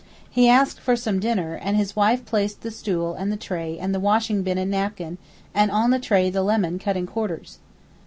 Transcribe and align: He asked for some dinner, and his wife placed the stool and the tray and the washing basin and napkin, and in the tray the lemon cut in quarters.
He 0.27 0.49
asked 0.49 0.79
for 0.79 0.95
some 0.95 1.19
dinner, 1.19 1.53
and 1.53 1.77
his 1.77 1.95
wife 1.95 2.25
placed 2.25 2.61
the 2.61 2.71
stool 2.71 3.13
and 3.13 3.31
the 3.31 3.37
tray 3.37 3.77
and 3.77 3.93
the 3.93 3.99
washing 3.99 4.41
basin 4.41 4.57
and 4.57 4.71
napkin, 4.71 5.19
and 5.53 5.69
in 5.69 5.89
the 5.91 5.99
tray 5.99 6.31
the 6.31 6.41
lemon 6.41 6.79
cut 6.79 6.97
in 6.97 7.05
quarters. 7.05 7.59